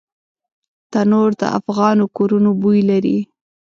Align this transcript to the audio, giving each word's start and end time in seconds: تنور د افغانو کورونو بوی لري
تنور 0.91 1.29
د 1.41 1.43
افغانو 1.59 2.05
کورونو 2.17 2.49
بوی 2.61 2.81
لري 2.89 3.17